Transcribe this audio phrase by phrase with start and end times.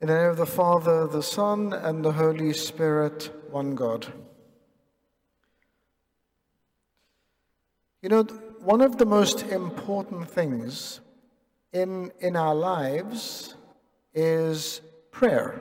[0.00, 4.06] In the name of the Father, the Son, and the Holy Spirit, one God.
[8.00, 8.22] You know,
[8.62, 11.00] one of the most important things
[11.72, 13.56] in, in our lives
[14.14, 15.60] is prayer.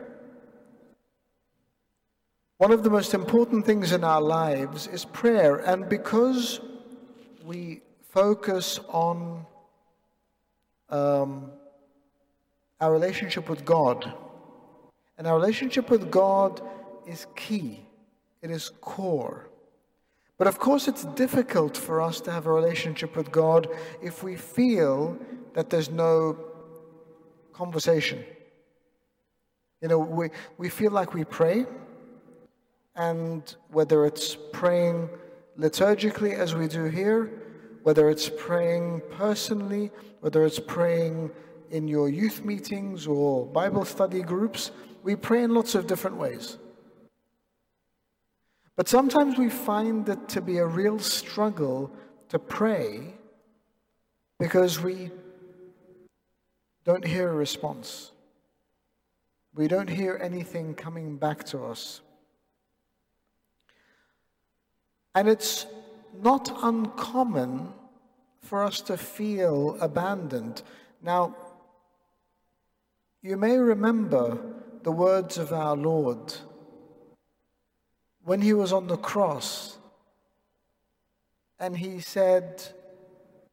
[2.58, 6.60] One of the most important things in our lives is prayer, and because
[7.44, 7.82] we
[8.12, 9.48] focus on
[10.92, 11.50] um,
[12.80, 14.14] our relationship with God,
[15.18, 16.62] and our relationship with God
[17.06, 17.86] is key,
[18.42, 19.50] it is core.
[20.38, 23.68] But of course, it's difficult for us to have a relationship with God
[24.02, 25.18] if we feel
[25.54, 26.38] that there's no
[27.54, 28.24] conversation.
[29.82, 31.66] You know, we, we feel like we pray,
[32.96, 35.10] and whether it's praying
[35.58, 37.32] liturgically as we do here,
[37.82, 39.92] whether it's praying personally,
[40.22, 41.32] whether it's praying
[41.72, 44.72] in your youth meetings or Bible study groups,
[45.04, 46.58] we pray in lots of different ways.
[48.76, 51.92] But sometimes we find it to be a real struggle
[52.30, 53.16] to pray
[54.40, 55.10] because we
[56.84, 58.12] don't hear a response.
[59.56, 62.02] We don't hear anything coming back to us.
[65.16, 65.66] And it's
[66.22, 67.74] not uncommon
[68.42, 70.62] for us to feel abandoned.
[71.02, 71.36] Now,
[73.22, 74.38] you may remember
[74.84, 76.34] the words of our Lord
[78.24, 79.78] when he was on the cross
[81.60, 82.64] and he said,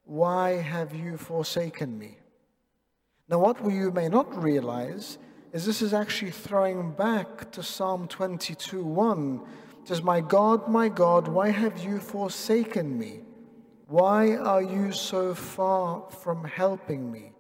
[0.05, 2.19] Why have you forsaken me?
[3.29, 5.19] Now, what you may not realize
[5.53, 9.41] is this is actually throwing back to Psalm 22 1
[9.85, 13.21] it says, My God, my God, why have you forsaken me?
[13.87, 17.34] Why are you so far from helping me?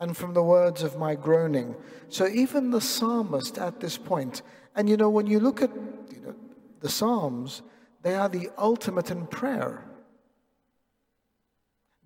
[0.00, 1.76] And from the words of my groaning.
[2.08, 4.42] So even the psalmist at this point,
[4.74, 6.34] and you know, when you look at you know,
[6.80, 7.62] the Psalms,
[8.02, 9.84] they are the ultimate in prayer.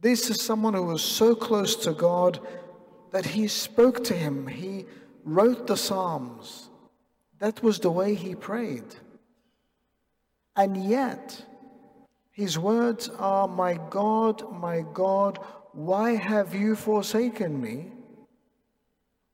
[0.01, 2.41] This is someone who was so close to God
[3.13, 4.47] that he spoke to him.
[4.47, 4.87] He
[5.25, 6.69] wrote the Psalms.
[7.39, 8.95] That was the way he prayed.
[10.57, 11.45] And yet,
[12.31, 15.39] his words are, My God, my God,
[15.75, 17.93] why have you forsaken me?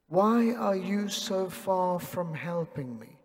[0.08, 3.18] Why are you so far from helping me?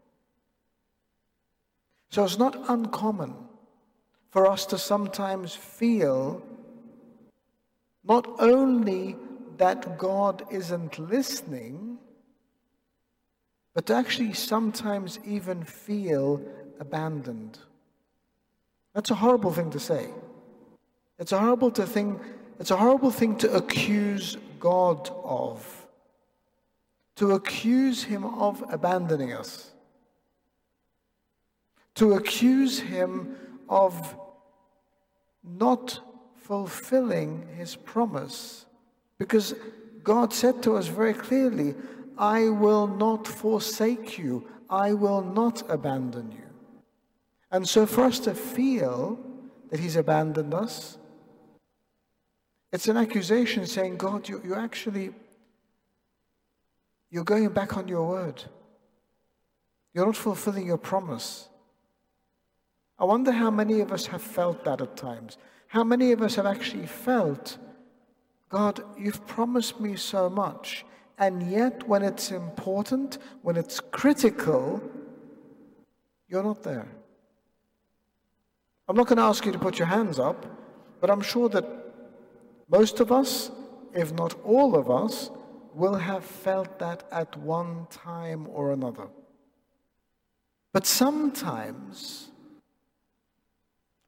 [2.10, 3.36] So it's not uncommon
[4.30, 6.44] for us to sometimes feel
[8.04, 9.18] not only
[9.58, 11.98] that God isn't listening,
[13.74, 16.42] but to actually sometimes even feel
[16.80, 17.60] abandoned.
[18.94, 20.08] That's a horrible thing to say.
[21.18, 22.22] It's a horrible to think,
[22.60, 25.88] it's a horrible thing to accuse God of.
[27.18, 29.72] To accuse him of abandoning us.
[31.96, 33.36] To accuse him
[33.70, 34.16] of
[35.44, 36.00] not
[36.36, 38.66] fulfilling his promise.
[39.18, 39.56] Because
[40.04, 41.76] God said to us very clearly,
[42.18, 44.48] I will not forsake you.
[44.70, 46.50] I will not abandon you.
[47.52, 49.20] And so for us to feel
[49.70, 50.98] that he's abandoned us,
[52.76, 55.14] it's an accusation saying, God, you, you actually,
[57.10, 58.44] you're going back on your word.
[59.94, 61.48] You're not fulfilling your promise.
[63.00, 65.38] I wonder how many of us have felt that at times.
[65.68, 67.58] How many of us have actually felt,
[68.50, 70.86] God, you've promised me so much,
[71.18, 74.84] and yet, when it's important, when it's critical,
[76.28, 76.90] you're not there.
[78.90, 80.46] I'm not going to ask you to put your hands up,
[81.00, 81.85] but I'm sure that
[82.70, 83.52] most of us,
[83.94, 85.30] if not all of us,
[85.74, 89.08] will have felt that at one time or another.
[90.72, 92.32] But sometimes,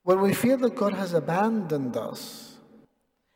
[0.03, 2.55] when we feel that God has abandoned us,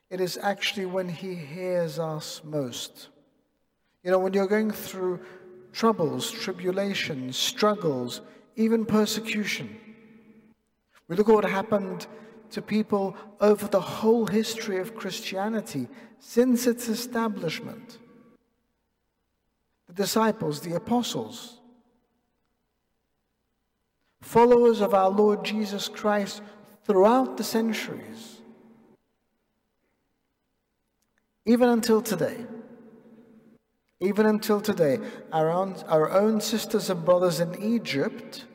[0.10, 3.10] it is actually when He hears us most.
[4.04, 5.20] You know, when you're going through
[5.72, 8.22] troubles, tribulations, struggles,
[8.56, 9.78] even persecution.
[11.08, 12.08] We look at what happened
[12.52, 15.88] to people over the whole history of Christianity
[16.20, 17.98] since its establishment.
[19.88, 21.60] The disciples, the apostles,
[24.22, 26.42] followers of our Lord Jesus Christ
[26.86, 28.42] throughout the centuries,
[31.46, 32.46] even until today.
[34.04, 34.98] Even until today,
[35.32, 38.46] our own, our own sisters and brothers in Egypt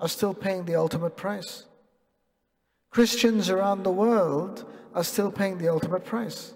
[0.00, 1.67] are still paying the ultimate price.
[2.90, 4.64] Christians around the world
[4.94, 6.54] are still paying the ultimate price.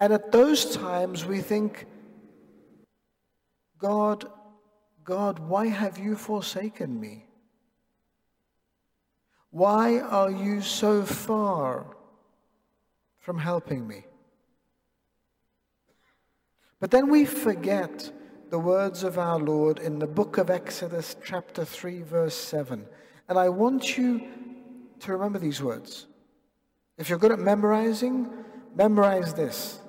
[0.00, 1.86] And at those times, we think,
[3.78, 4.26] God,
[5.04, 7.26] God, why have you forsaken me?
[9.50, 11.86] Why are you so far
[13.18, 14.04] from helping me?
[16.80, 18.10] But then we forget
[18.50, 22.86] the words of our Lord in the book of Exodus, chapter 3, verse 7.
[23.32, 24.28] And I want you
[25.00, 26.04] to remember these words.
[26.98, 28.28] If you're good at memorizing,
[28.74, 29.80] memorize this.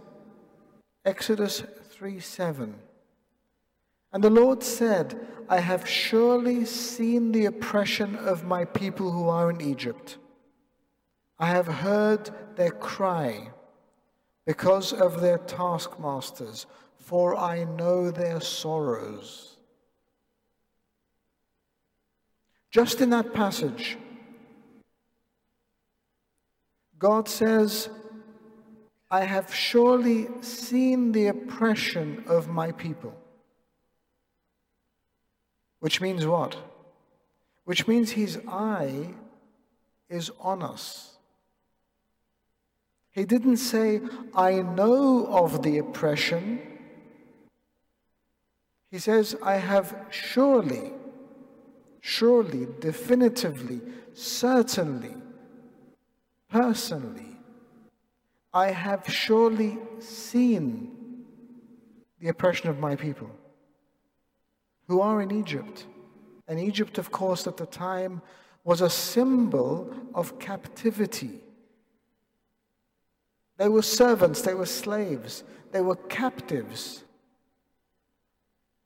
[1.04, 2.74] Exodus 3 7.
[4.14, 9.50] And the Lord said, I have surely seen the oppression of my people who are
[9.50, 10.18] in Egypt.
[11.38, 13.50] I have heard their cry
[14.46, 16.66] because of their taskmasters,
[16.98, 19.53] for I know their sorrows.
[22.74, 24.00] Just in that passage,
[26.98, 27.88] God says,
[29.12, 33.14] I have surely seen the oppression of my people.
[35.82, 36.58] Which means what?
[37.66, 39.14] Which means his eye
[40.10, 41.18] is on us.
[43.12, 44.02] He didn't say,
[44.34, 46.60] I know of the oppression.
[48.90, 50.94] He says, I have surely,
[52.06, 53.80] surely, definitively,
[54.14, 55.16] certainly,
[56.50, 57.34] personally
[58.54, 61.26] I have surely seen
[62.20, 63.32] the oppression of my people
[64.88, 65.88] who are in Egypt.
[66.48, 68.22] And Egypt, of course, at the time
[68.64, 71.40] was a symbol of captivity.
[73.58, 77.04] They were servants, they were slaves, they were captives,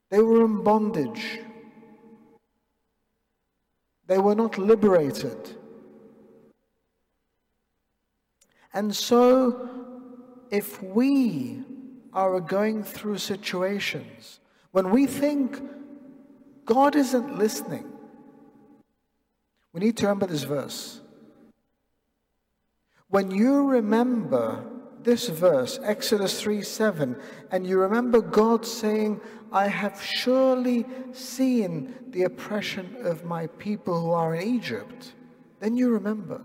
[0.09, 1.39] they were in bondage,
[4.07, 5.55] they were not liberated.
[8.73, 9.69] And so,
[10.49, 11.63] if we
[12.13, 14.39] are going through situations
[14.71, 15.59] when we think
[16.65, 17.91] God isn't listening,
[19.73, 21.01] we need to remember this verse.
[23.09, 24.63] When you remember
[25.03, 27.15] this verse, Exodus 3 7,
[27.51, 29.21] and you remember God saying,
[29.51, 35.13] I have surely seen the oppression of my people who are in Egypt,
[35.59, 36.41] then you remember.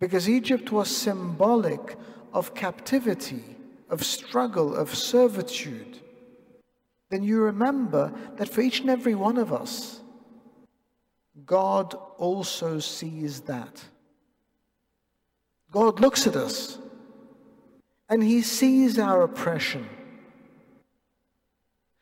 [0.00, 1.96] Because Egypt was symbolic
[2.32, 3.44] of captivity,
[3.88, 5.98] of struggle, of servitude.
[7.10, 10.00] Then you remember that for each and every one of us,
[11.46, 13.84] God also sees that.
[15.72, 16.78] God looks at us
[18.08, 19.88] and He sees our oppression.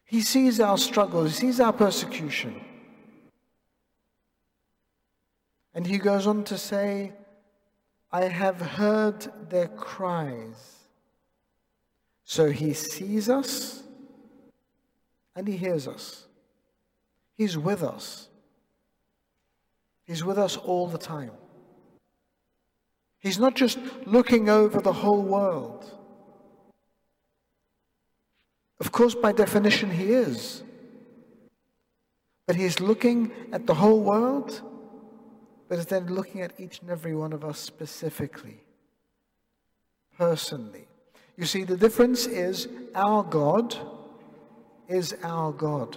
[0.04, 1.38] He sees our struggles.
[1.38, 2.60] He sees our persecution.
[5.72, 7.12] And He goes on to say,
[8.12, 10.80] I have heard their cries.
[12.24, 13.82] So he sees us
[15.34, 16.26] and he hears us.
[17.36, 18.28] He's with us.
[20.04, 21.32] He's with us all the time.
[23.20, 25.84] He's not just looking over the whole world.
[28.80, 30.62] Of course, by definition, he is.
[32.46, 34.62] But he's looking at the whole world
[35.70, 38.60] but is then looking at each and every one of us specifically,
[40.18, 40.88] personally.
[41.36, 43.76] You see, the difference is our God
[44.88, 45.96] is our God.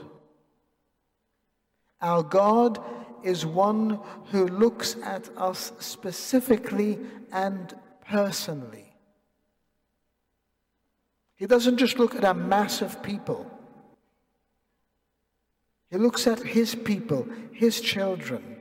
[2.02, 2.78] Our God
[3.24, 4.00] is one
[4.32, 7.00] who looks at us specifically
[7.32, 7.74] and
[8.06, 8.94] personally.
[11.36, 13.50] He doesn't just look at a mass of people.
[15.90, 18.58] He looks at his people, his children.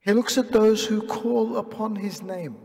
[0.00, 2.56] He looks at those who call upon his name.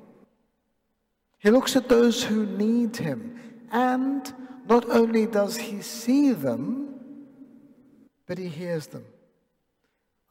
[1.39, 3.39] He looks at those who need him.
[3.71, 4.33] And
[4.67, 6.95] not only does he see them,
[8.27, 9.05] but he hears them.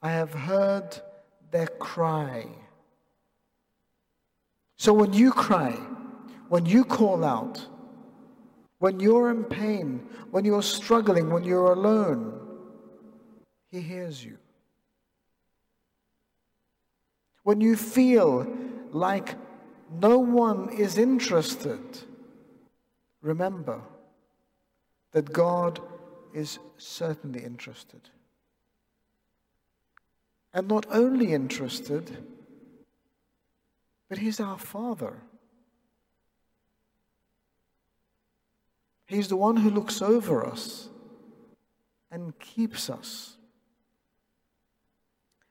[0.01, 0.99] I have heard
[1.51, 2.47] their cry.
[4.77, 5.73] So when you cry,
[6.49, 7.65] when you call out,
[8.79, 12.39] when you're in pain, when you're struggling, when you're alone,
[13.69, 14.37] he hears you.
[17.43, 18.47] When you feel
[18.91, 19.35] like
[19.91, 21.79] no one is interested,
[23.21, 23.81] remember
[25.11, 25.79] that God
[26.33, 28.09] is certainly interested.
[30.53, 32.17] And not only interested,
[34.09, 35.21] but He's our Father.
[39.11, 40.87] He's the one who looks over us
[42.11, 43.35] and keeps us.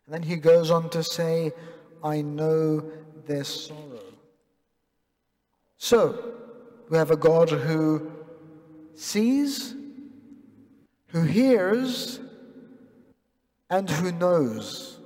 [0.07, 1.53] And then he goes on to say,
[2.03, 2.83] I know
[3.27, 4.01] their sorrow.
[5.77, 6.35] So,
[6.89, 8.11] we have a God who
[8.95, 9.75] sees,
[11.09, 12.19] who hears,
[13.71, 14.99] and who knows.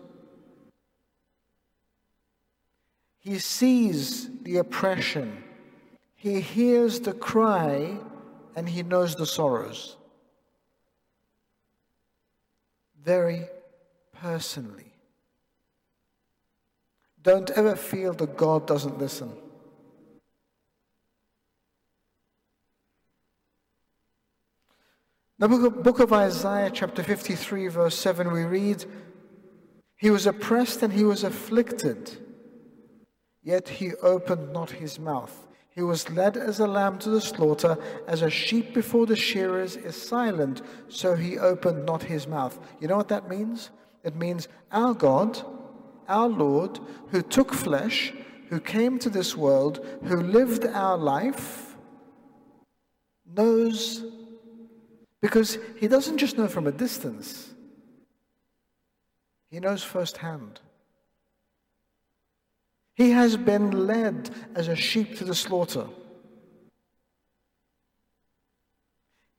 [3.19, 5.45] He sees the oppression,
[6.17, 7.99] he hears the cry,
[8.57, 9.97] and he knows the sorrows.
[13.03, 13.47] Very
[14.13, 14.93] personally.
[17.23, 19.33] Don't ever feel that God doesn't listen.
[25.37, 28.85] The book of, book of Isaiah, chapter 53, verse 7, we read,
[29.97, 32.19] He was oppressed and he was afflicted,
[33.43, 35.49] yet he opened not his mouth.
[35.71, 37.77] He was led as a lamb to the slaughter,
[38.07, 42.57] as a sheep before the shearers is silent, so he opened not his mouth.
[42.79, 43.71] You know what that means?
[44.05, 45.43] It means our God,
[46.07, 48.13] our Lord, who took flesh,
[48.51, 51.75] who came to this world, who lived our life,
[53.27, 54.05] knows
[55.25, 57.55] because he doesn't just know from a distance,
[59.51, 60.61] he knows firsthand.
[62.95, 65.87] He has been led as a sheep to the slaughter.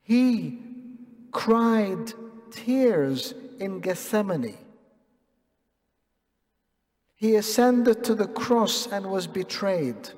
[0.01, 0.57] He
[1.31, 2.13] cried
[2.49, 4.57] tears in Gethsemane.
[7.15, 10.09] He ascended to the cross and was betrayed.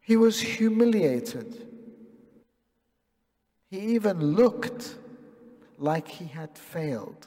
[0.00, 1.71] He was humiliated.
[3.72, 4.96] He even looked
[5.78, 7.26] like he had failed.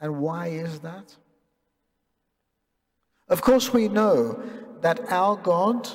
[0.00, 1.14] And why is that?
[3.28, 4.42] Of course, we know
[4.80, 5.88] that our God,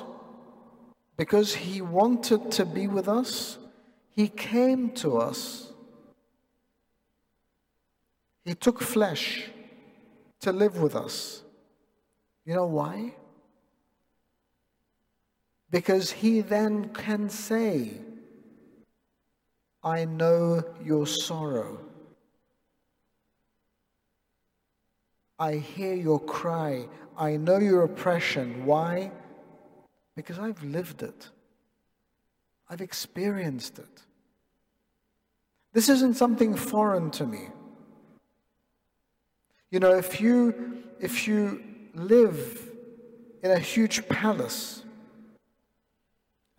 [1.18, 3.58] because He wanted to be with us,
[4.10, 5.74] He came to us.
[8.46, 9.50] He took flesh
[10.40, 11.44] to live with us.
[12.46, 13.16] You know why?
[15.74, 17.94] Because he then can say,
[19.84, 21.80] I know your sorrow.
[25.40, 26.86] I hear your cry.
[27.18, 28.68] I know your oppression.
[28.68, 29.12] Why?
[30.16, 31.30] Because I've lived it.
[32.70, 34.04] I've experienced it.
[35.74, 37.48] This isn't something foreign to me.
[39.72, 41.64] You know, if you, if you
[41.96, 42.70] live
[43.42, 44.84] in a huge palace,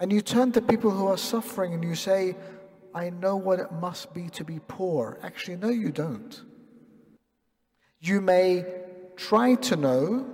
[0.04, 2.37] and you turn to people who are suffering and you say,
[2.94, 5.18] I know what it must be to be poor.
[5.23, 6.42] Actually, no, you don't.
[8.00, 8.66] You may
[9.16, 10.26] try to know,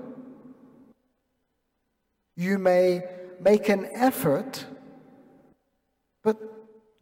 [2.34, 3.04] you may
[3.40, 4.66] make an effort,
[6.24, 6.36] but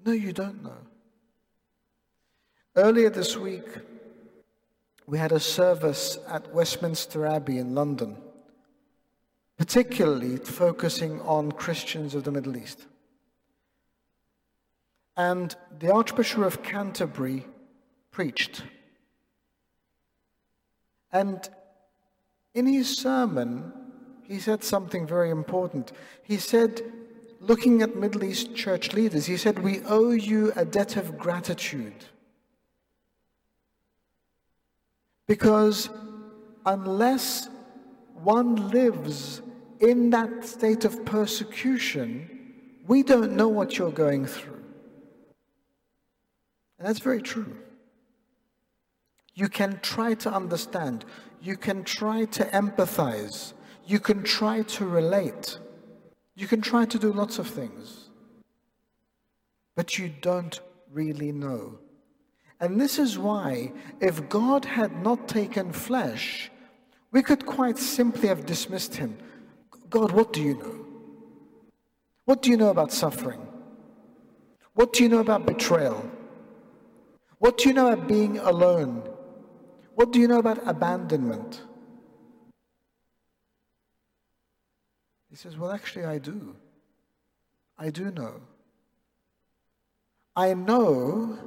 [0.04, 0.82] no, you don't know.
[2.76, 3.64] Earlier this week,
[5.06, 8.18] we had a service at Westminster Abbey in London
[9.58, 12.86] particularly focusing on Christians of the Middle East.
[15.16, 17.44] And the Archbishop of Canterbury
[18.12, 18.62] preached.
[21.12, 21.48] And
[22.54, 23.72] in his sermon,
[24.22, 25.90] he said something very important.
[26.22, 26.80] He said,
[27.40, 32.04] looking at Middle East church leaders, he said, We owe you a debt of gratitude.
[35.26, 35.90] Because
[36.64, 37.48] unless
[38.22, 39.42] one lives
[39.80, 42.28] in that state of persecution,
[42.86, 44.64] we don't know what you're going through.
[46.78, 47.56] And that's very true.
[49.34, 51.04] You can try to understand,
[51.40, 53.52] you can try to empathize,
[53.86, 55.58] you can try to relate,
[56.34, 58.10] you can try to do lots of things,
[59.76, 60.60] but you don't
[60.92, 61.78] really know.
[62.60, 66.50] And this is why, if God had not taken flesh,
[67.12, 69.16] we could quite simply have dismissed him.
[69.90, 70.86] God, what do you know?
[72.24, 73.40] What do you know about suffering?
[74.74, 76.08] What do you know about betrayal?
[77.38, 79.08] What do you know about being alone?
[79.94, 81.62] What do you know about abandonment?
[85.30, 86.54] He says, Well, actually, I do.
[87.78, 88.40] I do know.
[90.36, 91.38] I know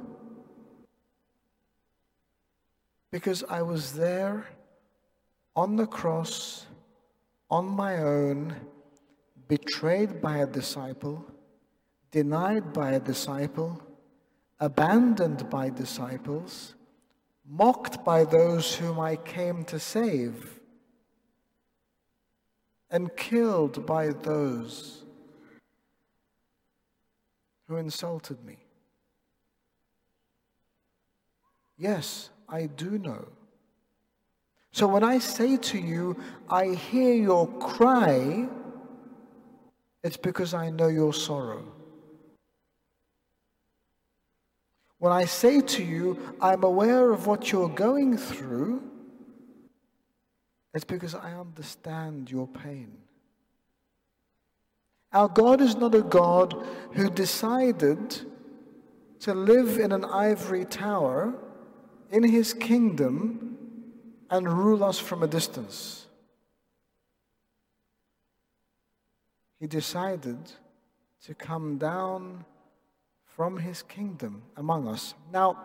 [3.10, 4.46] because I was there
[5.54, 6.66] on the cross
[7.52, 8.56] on my own,
[9.46, 11.22] betrayed by a disciple,
[12.10, 13.78] denied by a disciple,
[14.58, 16.74] abandoned by disciples,
[17.46, 20.60] mocked by those whom I came to save,
[22.90, 25.04] and killed by those
[27.68, 28.56] who insulted me.
[31.76, 33.28] Yes, I do know.
[34.72, 36.16] So when I say to you,
[36.48, 38.48] I hear your cry,
[40.02, 41.62] it's because I know your sorrow.
[44.98, 48.82] When I say to you, I'm aware of what you're going through,
[50.72, 52.96] it's because I understand your pain.
[55.12, 58.20] Our God is not a God who decided
[59.20, 61.34] to live in an ivory tower
[62.10, 63.51] in his kingdom
[64.32, 66.06] and rule us from a distance.
[69.60, 70.38] He decided
[71.26, 72.46] to come down
[73.36, 75.12] from his kingdom among us.
[75.30, 75.58] Now,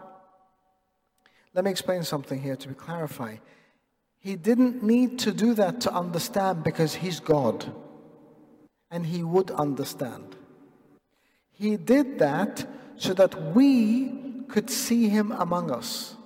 [1.54, 3.38] let me explain something here to clarify.
[4.20, 7.74] He didn't need to do that to understand because he's God
[8.92, 10.36] and he would understand.
[11.54, 16.17] He did that so that we could see him among us.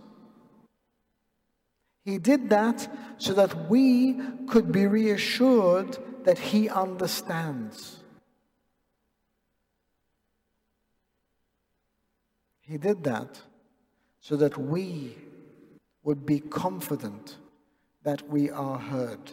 [2.03, 7.97] He did that so that we could be reassured that he understands.
[12.61, 13.41] He did that
[14.19, 15.15] so that we
[16.03, 17.37] would be confident
[18.03, 19.31] that we are heard.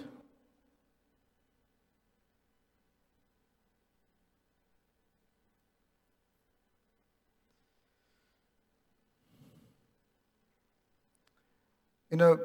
[12.10, 12.38] You know,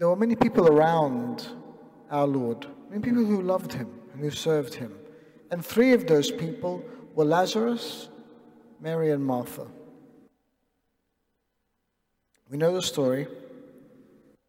[0.00, 1.46] there were many people around
[2.10, 4.94] our Lord, many people who loved him and who served him.
[5.50, 6.82] And three of those people
[7.14, 8.08] were Lazarus,
[8.80, 9.66] Mary, and Martha.
[12.50, 13.28] We know the story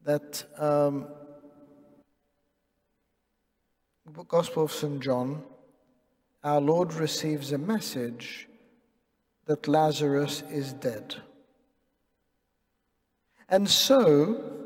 [0.06, 1.08] that um,
[4.16, 5.02] the Gospel of St.
[5.02, 5.44] John,
[6.46, 8.48] our Lord receives a message
[9.48, 11.16] that Lazarus is dead.
[13.50, 14.61] And so,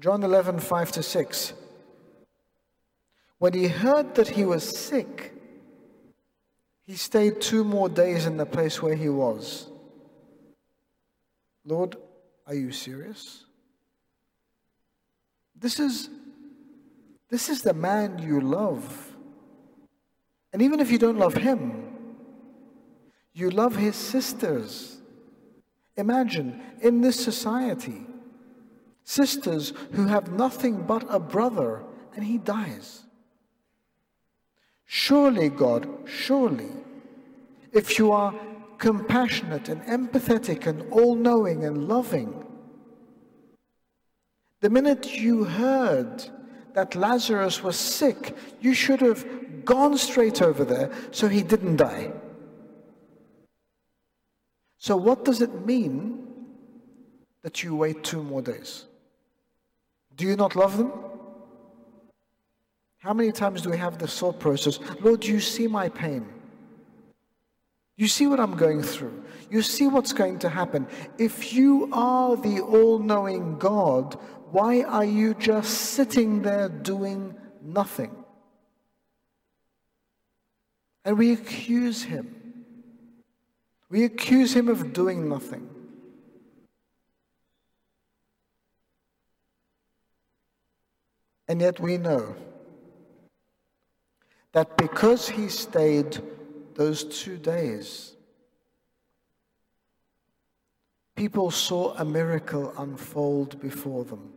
[0.00, 1.52] John 11, 5 to 6,
[3.38, 5.34] when he heard that he was sick,
[6.86, 9.68] he stayed two more days in the place where he was.
[11.66, 11.96] Lord,
[12.46, 13.44] are you serious?
[15.54, 16.08] This is,
[17.28, 19.14] this is the man you love.
[20.54, 21.94] And even if you don't love him,
[23.34, 24.96] you love his sisters.
[25.96, 28.06] Imagine in this society,
[29.10, 31.82] sisters who have nothing but a brother
[32.14, 33.02] and he dies.
[34.86, 36.70] Surely, God, surely,
[37.72, 38.34] if you are
[38.78, 42.44] compassionate and empathetic and all knowing and loving.
[44.60, 46.24] The minute you heard
[46.74, 49.24] that Lazarus was sick, you should have
[49.64, 52.12] gone straight over there so he didn't die.
[54.78, 56.26] So, what does it mean
[57.42, 58.86] that you wait two more days?
[60.20, 60.92] Do you not love them?
[62.98, 64.78] How many times do we have this thought process?
[65.00, 66.28] Lord, you see my pain.
[67.96, 69.24] You see what I'm going through.
[69.50, 70.86] You see what's going to happen.
[71.16, 74.18] If you are the all knowing God,
[74.50, 78.14] why are you just sitting there doing nothing?
[81.02, 82.36] And we accuse him.
[83.88, 85.79] We accuse him of doing nothing.
[91.50, 92.36] And yet we know
[94.52, 96.16] that because he stayed
[96.76, 98.12] those two days,
[101.16, 104.32] people saw a miracle unfold before them.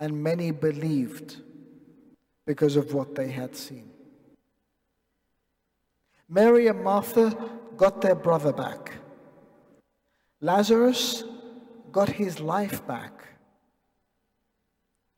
[0.00, 1.36] And many believed
[2.46, 3.90] because of what they had seen.
[6.26, 7.36] Mary and Martha
[7.76, 8.94] got their brother back.
[10.40, 11.22] Lazarus
[11.92, 13.37] got his life back.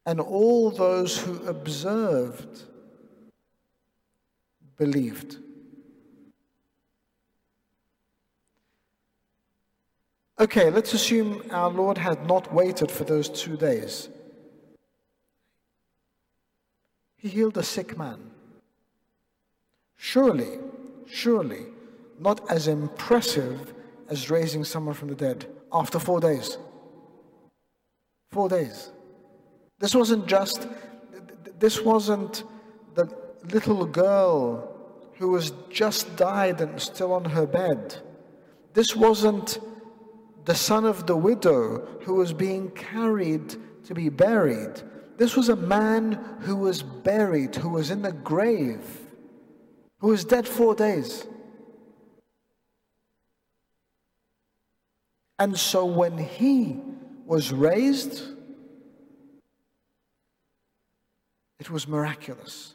[0.06, 2.62] And all those who observed
[4.76, 5.36] believed.
[10.38, 14.08] Okay, let's assume our Lord had not waited for those two days.
[17.18, 18.30] He healed a sick man.
[19.98, 20.58] Surely,
[21.06, 21.66] surely,
[22.18, 23.74] not as impressive
[24.08, 26.56] as raising someone from the dead after four days.
[28.30, 28.90] Four days.
[29.80, 30.68] This wasn't just,
[31.58, 32.44] this wasn't
[32.94, 33.12] the
[33.50, 34.76] little girl
[35.18, 37.96] who was just died and still on her bed.
[38.74, 39.58] This wasn't
[40.44, 44.82] the son of the widow who was being carried to be buried.
[45.16, 48.84] This was a man who was buried, who was in the grave,
[49.98, 51.26] who was dead four days.
[55.38, 56.80] And so when he
[57.24, 58.22] was raised,
[61.60, 62.74] it was miraculous.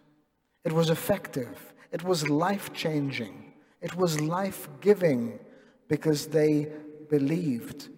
[0.63, 1.73] It was effective.
[1.91, 3.53] It was life changing.
[3.81, 5.39] It was life giving
[5.87, 6.71] because they
[7.09, 7.89] believed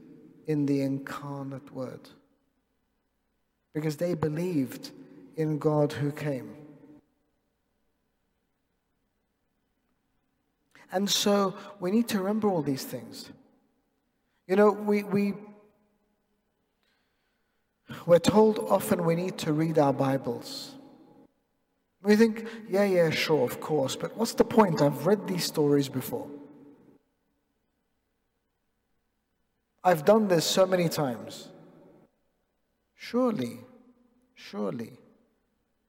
[0.47, 2.09] in the incarnate word.
[3.73, 4.91] Because they believed
[5.35, 6.55] in God who came.
[10.91, 13.29] And so we need to remember all these things.
[14.47, 15.33] You know, we, we,
[18.05, 20.76] we're told often we need to read our Bibles.
[22.03, 24.81] We think, yeah, yeah, sure, of course, but what's the point?
[24.81, 26.27] I've read these stories before.
[29.83, 31.49] I've done this so many times.
[32.95, 33.59] Surely,
[34.35, 34.93] surely,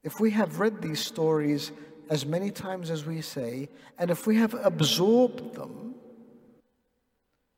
[0.03, 1.73] if we have read these stories
[2.11, 3.68] as many times as we say,
[3.99, 5.94] and if we have absorbed them,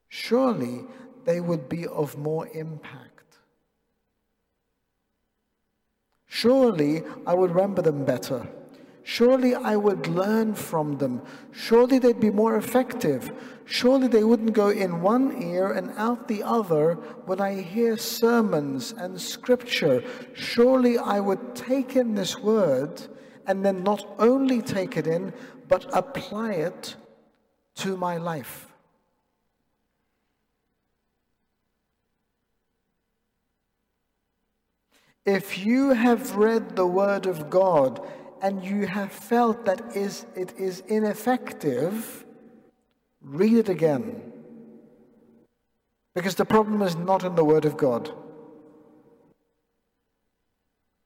[0.09, 0.81] surely
[1.25, 3.20] they would be of more impact.
[6.33, 8.47] Surely I would remember them better.
[9.03, 11.23] Surely I would learn from them.
[11.51, 13.33] Surely they'd be more effective.
[13.65, 16.95] Surely they wouldn't go in one ear and out the other
[17.27, 20.05] when I hear sermons and scripture.
[20.33, 23.03] Surely I would take in this word
[23.49, 25.35] and then not only take it in,
[25.67, 26.95] but apply it
[27.83, 28.70] to my life.
[35.27, 38.07] If you have read the Word of God
[38.41, 42.25] and you have felt that is, it is ineffective,
[43.21, 44.33] read it again.
[46.15, 48.13] Because the problem is not in the Word of God.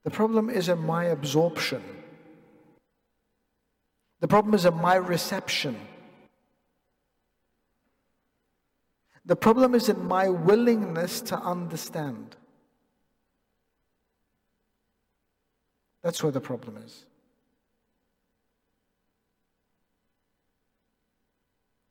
[0.03, 1.83] The problem is in my absorption.
[4.21, 5.75] The problem is in my reception.
[9.25, 12.37] The problem is in my willingness to understand.
[16.05, 17.03] That's where the problem is.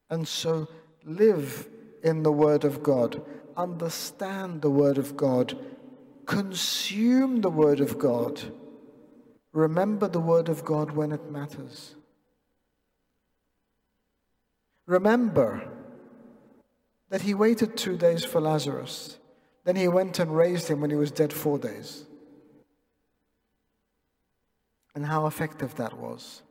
[0.08, 0.68] And so
[1.04, 1.68] live
[2.04, 3.20] in the Word of God,
[3.56, 5.58] understand the Word of God,
[6.26, 8.40] consume the Word of God,
[9.52, 11.96] remember the Word of God when it matters.
[14.86, 15.68] Remember
[17.08, 19.18] that he waited two days for Lazarus.
[19.64, 22.04] Then he went and raised him when he was dead four days
[24.94, 26.42] and how effective that was.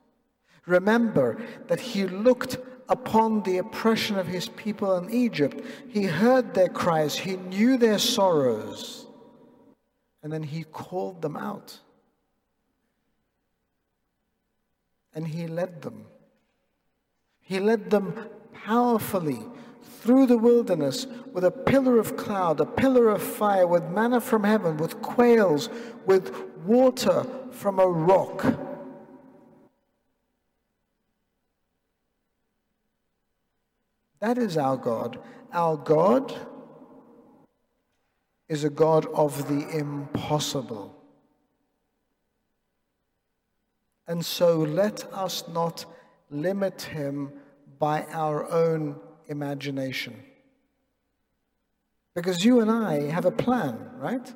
[0.66, 2.58] Remember that he looked
[2.90, 5.64] upon the oppression of his people in Egypt.
[5.90, 9.08] He heard their cries, he knew their sorrows,
[10.22, 11.80] and then he called them out.
[15.16, 16.06] And he led them.
[17.40, 18.30] He led them
[18.66, 19.40] powerfully
[19.82, 24.44] through the wilderness with a pillar of cloud, a pillar of fire, with manna from
[24.44, 25.70] heaven, with quails,
[26.06, 28.46] with water from a rock.
[34.20, 35.20] That is our God.
[35.52, 36.34] Our God
[38.48, 40.96] is a God of the impossible.
[44.08, 45.86] And so let us not
[46.30, 47.32] limit him
[47.80, 48.96] by our own
[49.28, 50.22] imagination.
[52.16, 54.34] Because you and I have a plan, right?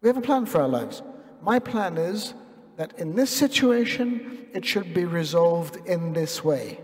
[0.00, 1.02] We have a plan for our lives.
[1.44, 2.32] My plan is
[2.76, 6.80] that in this situation, it should be resolved in this way.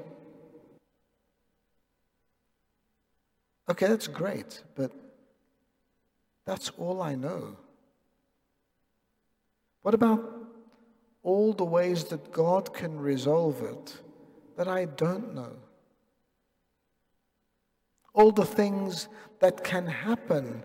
[3.70, 4.92] Okay, that's great, but
[6.44, 7.56] that's all I know.
[9.80, 10.22] What about
[11.22, 13.96] all the ways that God can resolve it
[14.58, 15.56] that I don't know?
[18.12, 20.64] All the things that can happen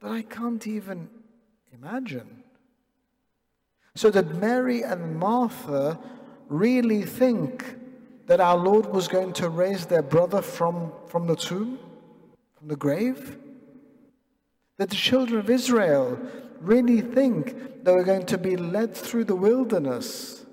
[0.00, 1.08] that I can't even
[1.72, 2.42] imagine.
[3.96, 5.98] So that Mary and Martha
[6.48, 7.64] really think
[8.26, 11.78] that our Lord was going to raise their brother from, from the tomb,
[12.58, 13.38] from the grave?
[14.76, 16.20] That the children of Israel
[16.60, 20.44] really think they were going to be led through the wilderness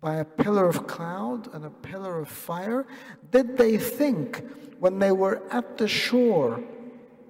[0.00, 2.86] by a pillar of cloud and a pillar of fire?
[3.32, 4.44] Did they think
[4.78, 6.62] when they were at the shore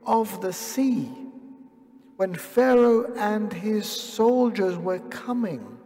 [0.05, 1.09] of the sea
[2.22, 5.76] when Pharaoh and his soldiers were coming,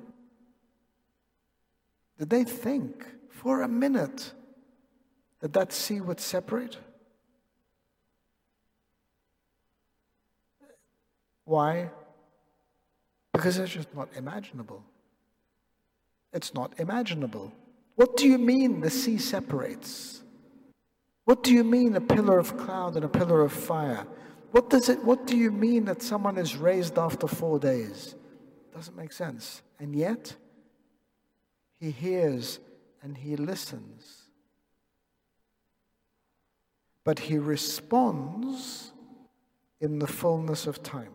[2.19, 4.35] did they think for a minute
[5.41, 6.77] that that sea would separate?
[11.47, 11.89] Why?
[13.33, 14.85] Because it's just not imaginable.
[16.35, 17.51] It's not imaginable.
[17.95, 20.21] What do you mean the sea separates?
[21.25, 24.07] What do you mean a pillar of cloud and a pillar of fire?
[24.57, 28.15] What does it what do you mean that someone is raised after 4 days?
[28.73, 29.61] Doesn't make sense.
[29.79, 30.35] And yet
[31.79, 32.59] he hears
[33.03, 34.31] and he listens.
[37.05, 38.93] But he responds
[39.79, 41.13] in the fullness of time.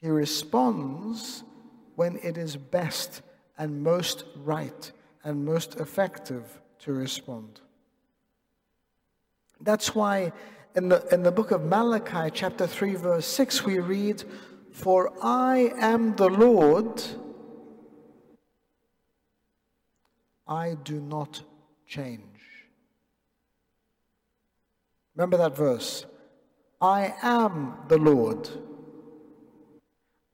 [0.00, 1.44] He responds
[1.94, 3.22] when it is best
[3.56, 4.90] and most right
[5.22, 7.60] and most effective to respond.
[9.60, 10.32] That's why
[10.74, 14.24] in the, in the book of Malachi, chapter 3, verse 6, we read,
[14.72, 17.02] For I am the Lord,
[20.48, 21.42] I do not
[21.86, 22.20] change.
[25.14, 26.06] Remember that verse.
[26.80, 28.48] I am the Lord,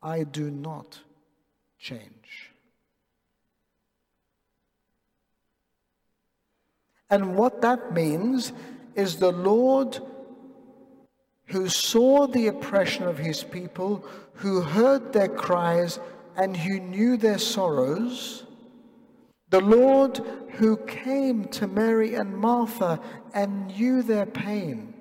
[0.03, 1.01] I do not
[1.79, 2.53] change.
[7.11, 8.53] And what that means
[8.95, 10.01] is the Lord
[11.51, 15.99] who saw the oppression of his people, who heard their cries,
[16.37, 18.45] and who knew their sorrows.
[19.51, 20.21] The Lord
[20.53, 23.01] who came to Mary and Martha
[23.35, 24.95] and knew their pain.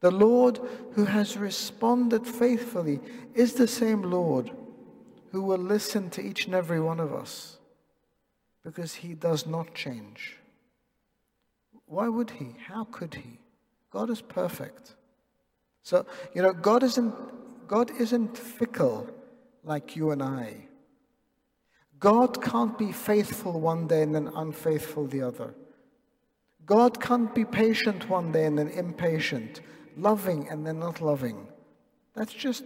[0.00, 0.60] The Lord
[0.92, 3.00] who has responded faithfully
[3.34, 4.50] is the same Lord
[5.32, 7.58] who will listen to each and every one of us
[8.62, 10.36] because he does not change.
[11.86, 12.54] Why would he?
[12.66, 13.38] How could he?
[13.90, 14.94] God is perfect.
[15.82, 17.14] So, you know, God isn't,
[17.68, 19.08] God isn't fickle
[19.62, 20.66] like you and I.
[21.98, 25.54] God can't be faithful one day and then unfaithful the other.
[26.66, 29.60] God can't be patient one day and then impatient,
[29.96, 31.46] loving and then not loving.
[32.14, 32.64] That's just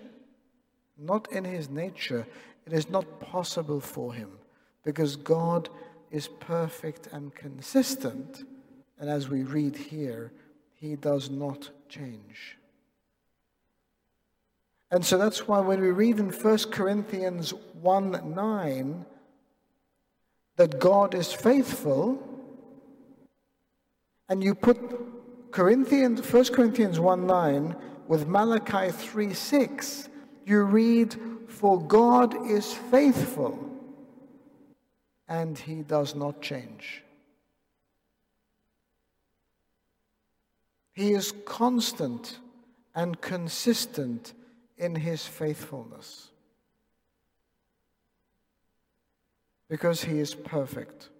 [0.98, 2.26] not in his nature.
[2.66, 4.30] It is not possible for him
[4.83, 5.68] because God
[6.11, 8.44] is perfect and consistent.
[9.00, 10.30] And as we read here,
[10.74, 12.58] he does not change.
[14.90, 19.06] And so that's why when we read in 1 Corinthians 1 9
[20.56, 22.22] that God is faithful,
[24.28, 24.78] and you put
[25.50, 30.08] Corinthians, 1 Corinthians 1 9 with Malachi 3 6,
[30.44, 31.16] you read,
[31.48, 33.66] For God is faithful
[35.28, 37.04] and he does not change.
[40.92, 42.38] He is constant
[42.94, 44.35] and consistent
[44.76, 46.31] in his faithfulness
[49.68, 51.11] because he is perfect.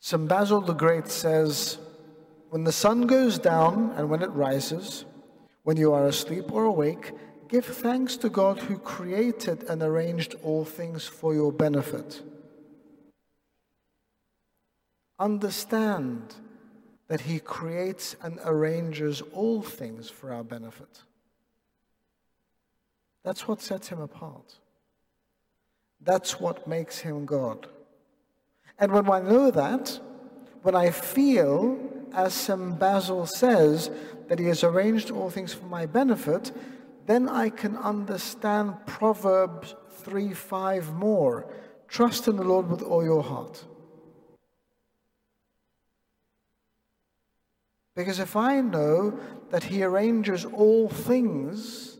[0.00, 0.28] St.
[0.28, 1.78] Basil the Great says,
[2.50, 5.04] When the sun goes down and when it rises,
[5.64, 7.12] when you are asleep or awake,
[7.48, 12.22] Give thanks to God who created and arranged all things for your benefit.
[15.18, 16.34] Understand
[17.08, 21.02] that He creates and arranges all things for our benefit.
[23.22, 24.56] That's what sets Him apart.
[26.00, 27.66] That's what makes Him God.
[28.78, 29.98] And when I know that,
[30.62, 31.78] when I feel,
[32.12, 32.78] as St.
[32.78, 33.90] Basil says,
[34.28, 36.52] that He has arranged all things for my benefit,
[37.06, 41.46] then I can understand Proverbs 3 5 more.
[41.88, 43.64] Trust in the Lord with all your heart.
[47.96, 49.18] Because if I know
[49.50, 51.98] that He arranges all things,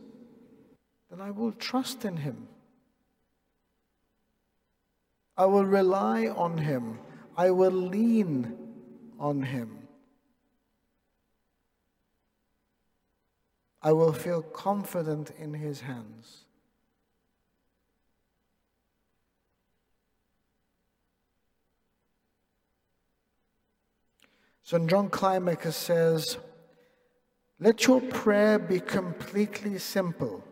[1.09, 2.47] then I will trust in Him.
[5.35, 6.99] I will rely on Him.
[7.35, 8.55] I will lean
[9.19, 9.87] on Him.
[13.81, 16.46] I will feel confident in his hands.
[24.67, 24.85] St.
[24.89, 26.37] John Climacus says,
[27.57, 30.43] Let your prayer be completely simple.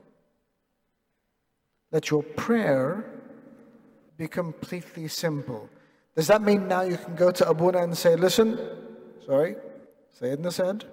[1.91, 3.04] Let your prayer
[4.15, 5.69] be completely simple.
[6.15, 8.58] Does that mean now you can go to Abuna and say, Listen,
[9.25, 9.58] sorry,
[10.13, 10.86] say it in the head,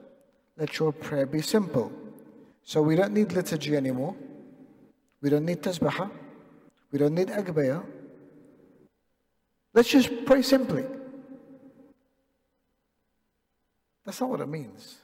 [0.57, 1.93] let your prayer be simple.
[2.65, 4.17] So we don't need liturgy anymore.
[5.21, 6.11] We don't need tasbihah.
[6.91, 7.85] We don't need agbayah.
[9.75, 10.85] Let's just pray simply.
[14.05, 14.99] That's not what it means.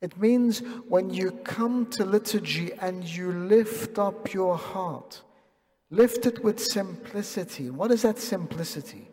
[0.00, 5.22] It means when you come to liturgy and you lift up your heart,
[5.90, 7.70] lift it with simplicity.
[7.70, 9.08] What is that simplicity?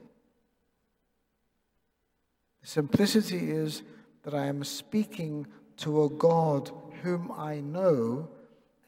[2.64, 3.84] Simplicity is
[4.24, 8.30] that I am speaking to a God whom I know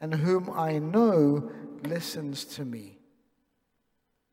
[0.00, 1.50] and whom I know
[1.82, 2.98] listens to me.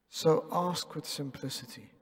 [0.09, 1.92] So ask with simplicity.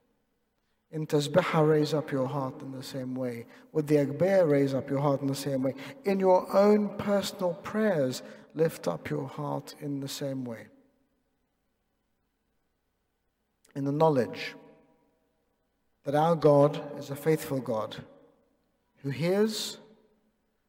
[0.91, 3.45] In Tasbihah, raise up your heart in the same way.
[3.71, 5.73] With the Agbeya, raise up your heart in the same way.
[6.03, 8.23] In your own personal prayers,
[8.55, 10.67] lift up your heart in the same way.
[13.73, 14.55] In the knowledge
[16.03, 17.95] that our God is a faithful God
[18.97, 19.77] who hears,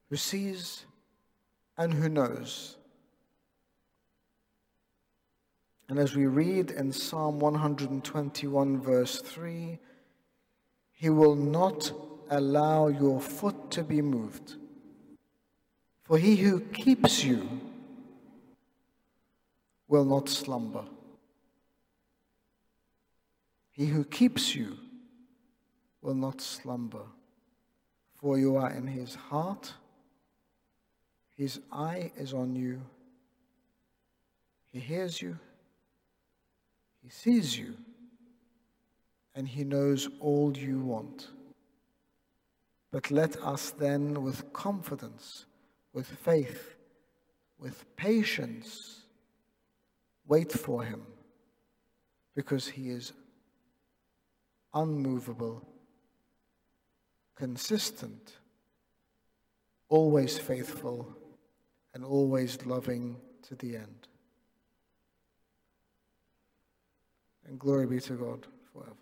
[0.09, 0.85] who sees,
[1.77, 2.77] and who knows.
[5.89, 9.79] And as we read in Psalm 121, verse 3,
[11.03, 11.91] He will not
[12.31, 14.55] allow your foot to be moved.
[16.05, 17.49] For he who keeps you
[19.89, 20.85] will not slumber.
[23.73, 24.77] He who keeps you
[26.03, 27.07] will not slumber.
[28.21, 29.75] For you are in his heart,
[31.37, 32.81] his eye is on you,
[34.73, 35.37] he hears you.
[37.03, 37.75] He sees you
[39.35, 41.29] and He knows all you want.
[42.91, 45.47] But let us then, with confidence,
[45.93, 46.75] with faith,
[47.59, 49.03] with patience,
[50.27, 51.03] wait for Him
[52.35, 53.13] because He is
[54.75, 55.63] unmovable,
[57.35, 58.37] consistent,
[59.89, 61.17] always faithful,
[61.95, 64.09] and always loving to the end.
[67.47, 69.02] And glory be to God forever.